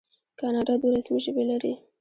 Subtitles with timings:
[0.39, 1.73] کاناډا دوه رسمي ژبې لري.